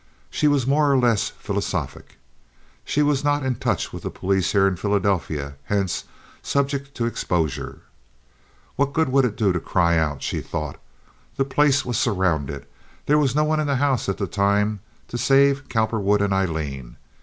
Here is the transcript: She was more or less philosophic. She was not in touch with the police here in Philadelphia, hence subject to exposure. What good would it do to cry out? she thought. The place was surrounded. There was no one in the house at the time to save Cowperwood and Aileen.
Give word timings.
She 0.31 0.47
was 0.47 0.65
more 0.65 0.91
or 0.91 0.97
less 0.97 1.29
philosophic. 1.29 2.17
She 2.83 3.03
was 3.03 3.23
not 3.23 3.45
in 3.45 3.53
touch 3.57 3.93
with 3.93 4.01
the 4.01 4.09
police 4.09 4.51
here 4.51 4.67
in 4.67 4.75
Philadelphia, 4.75 5.57
hence 5.65 6.05
subject 6.41 6.95
to 6.95 7.05
exposure. 7.05 7.81
What 8.77 8.93
good 8.93 9.09
would 9.09 9.25
it 9.25 9.35
do 9.35 9.53
to 9.53 9.59
cry 9.59 9.99
out? 9.99 10.23
she 10.23 10.41
thought. 10.41 10.77
The 11.37 11.45
place 11.45 11.85
was 11.85 11.99
surrounded. 11.99 12.65
There 13.05 13.19
was 13.19 13.35
no 13.35 13.43
one 13.43 13.59
in 13.59 13.67
the 13.67 13.75
house 13.75 14.09
at 14.09 14.17
the 14.17 14.25
time 14.25 14.79
to 15.07 15.19
save 15.19 15.69
Cowperwood 15.69 16.23
and 16.23 16.33
Aileen. 16.33 16.95